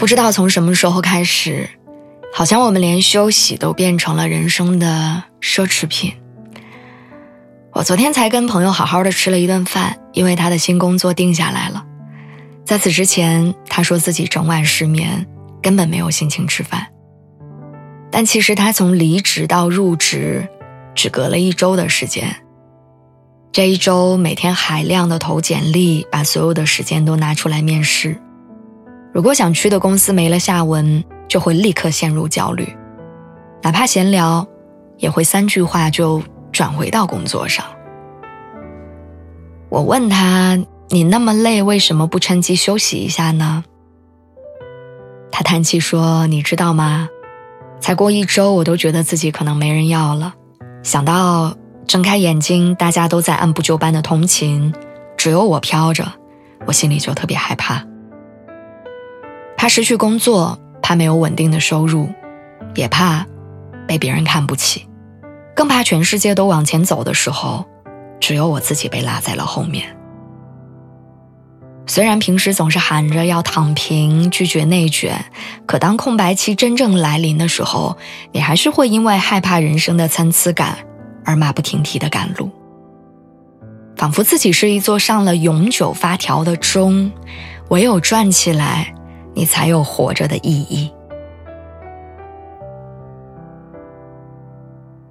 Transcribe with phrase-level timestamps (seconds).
[0.00, 1.68] 不知道从什么时候开始，
[2.32, 6.14] 好像我们连休息都变成了人生的奢侈品。
[7.74, 11.84] 我昨天才跟朋友好好的吃了一顿饭，因为他的新工作定下来了。
[12.64, 15.26] 在此之前，他说自己整晚失眠，
[15.60, 16.86] 根本没有心情吃饭。
[18.10, 20.48] 但其实他从离职到入职，
[20.94, 22.34] 只隔了一周的时间。
[23.52, 28.16] 这一周每天海量的投简历，把所有的时间都拿出来面试。
[29.12, 32.76] 如果想去的公司没了下文，就会立刻陷入焦虑，
[33.62, 34.46] 哪怕闲聊，
[34.98, 36.22] 也会三句话就
[36.52, 37.64] 转回到工作上。
[39.68, 40.58] 我问他
[40.90, 43.64] ：“你那么累，为什么不趁机休息一下呢？”
[45.30, 47.08] 他叹气说：“你知道吗？
[47.80, 50.34] 才过一周，我都觉得自己可能没人要了。
[50.82, 51.54] 想到
[51.86, 54.72] 睁开眼睛，大家都在按部就班的通勤，
[55.16, 56.12] 只有我飘着，
[56.66, 57.84] 我心里就特别害怕。”
[59.60, 62.08] 怕失去工作，怕没有稳定的收入，
[62.74, 63.26] 也怕
[63.86, 64.88] 被别人看不起，
[65.54, 67.66] 更怕全世界都往前走的时候，
[68.18, 69.94] 只有我自己被落在了后面。
[71.86, 75.26] 虽然平时总是喊着要躺平、拒绝内卷，
[75.66, 77.98] 可当空白期真正来临的时候，
[78.32, 80.78] 你还是会因为害怕人生的参差感
[81.22, 82.48] 而马不停蹄的赶路，
[83.94, 87.12] 仿佛自己是一座上了永久发条的钟，
[87.68, 88.94] 唯有转起来。
[89.34, 90.92] 你才有活着的意义。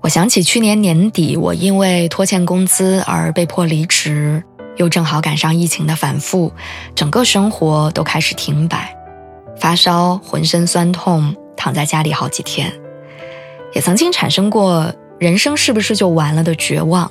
[0.00, 4.42] 我想起去年年底，我因为拖欠工资而被迫离职，
[4.76, 6.52] 又正好赶上疫情的反复，
[6.94, 8.96] 整个生活都开始停摆，
[9.58, 12.72] 发烧、浑身酸痛，躺在家里好几天，
[13.74, 17.10] 也曾经产生过人生是不是就完了的绝望。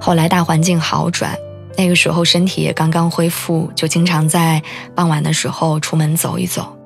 [0.00, 1.36] 后来大环境好转。
[1.76, 4.62] 那个时候身体也刚刚恢复，就经常在
[4.94, 6.76] 傍晚的时候出门走一走。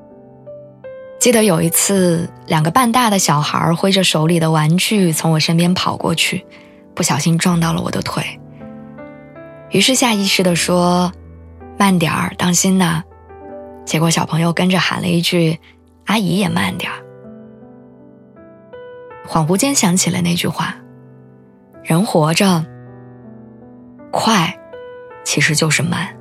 [1.19, 6.47] 记得有一次，两个半大的小孩挥着手里的玩具从我身边跑过去，
[6.95, 8.39] 不小心撞到了我的腿。
[9.71, 11.13] 于是下意识地说
[11.77, 13.03] ：“慢点儿，当心呐。”
[13.85, 15.59] 结果小朋友跟着喊了一句
[16.07, 16.99] ：“阿姨也慢点儿。”
[19.27, 20.77] 恍惚间想起了那句话
[21.83, 22.65] ：“人活着，
[24.13, 24.57] 快。”
[25.37, 26.17] 其实就是慢，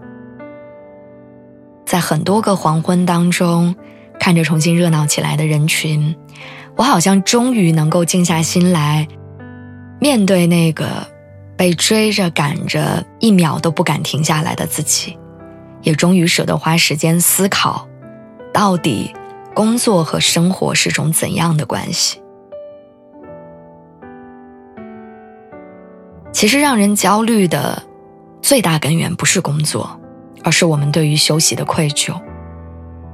[1.85, 3.73] 在很多个黄昏当中，
[4.19, 6.13] 看着重新热闹起来的人群，
[6.75, 9.07] 我好像终于能够静下心来，
[10.01, 11.07] 面对那个
[11.55, 15.17] 被追着赶着一秒都不敢停下来的自己，
[15.81, 17.87] 也终于舍得花时间思考，
[18.53, 19.15] 到底
[19.53, 22.21] 工作和生活是种怎样的关系。
[26.33, 27.81] 其实让人焦虑的。
[28.45, 29.99] 最大根源不是工作，
[30.43, 32.13] 而是我们对于休息的愧疚，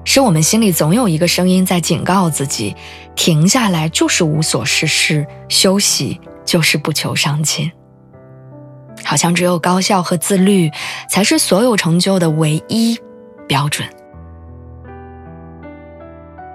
[0.04, 2.76] 是我们心里总有一个声音在警告自己：
[3.16, 7.72] 停下来就是无所事事，休息就是不求上进。
[9.06, 10.70] 好像只有高效和自律
[11.10, 13.00] 才是所有成就的唯一
[13.48, 13.88] 标准。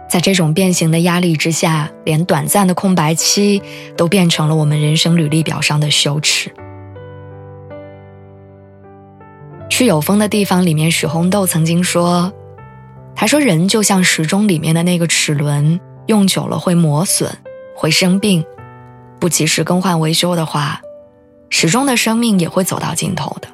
[0.06, 3.62] 在这种变形的压力之下，连短暂的空白期
[3.96, 6.52] 都变成了我们人生履历表上的羞耻。
[9.76, 12.32] 去有风的地方里面，许红豆曾经说
[13.14, 17.30] ：“他说人就像时钟里面的那个齿轮，用久了会磨损，
[17.76, 18.42] 会生病，
[19.20, 20.80] 不及时更换维修的话，
[21.50, 23.48] 时钟的生命也会走到尽头的。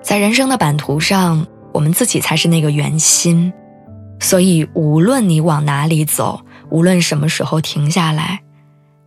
[0.00, 3.52] 在人生的版图上，我们自己才是那个圆心，
[4.18, 6.40] 所以无论你往哪里走，
[6.70, 8.40] 无论什么时候停下来。”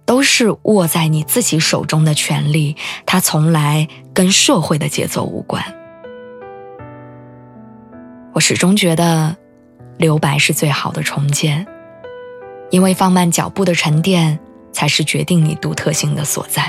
[0.08, 5.62] 都是握在你自己手中的权利，它从来跟社会的节奏无关。
[8.34, 9.36] 我始终觉得，
[9.98, 11.68] 留白是最好的重建，
[12.70, 14.40] 因为放慢脚步的沉淀，
[14.72, 16.64] 才是决定你独特性的所在。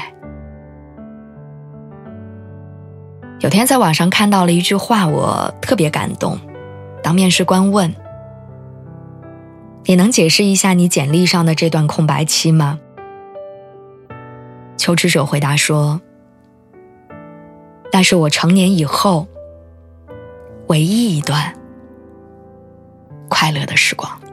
[3.39, 6.37] 有天在网上看到了一句话，我特别感动。
[7.05, 7.95] 当面试官问
[9.87, 12.81] ：“你能解释一下你简历上的这段空白期吗？”
[14.79, 16.01] 求职者回答说
[17.93, 19.27] ：“那是我成年以后
[20.69, 21.53] 唯一一段
[23.29, 24.28] 快乐的时光。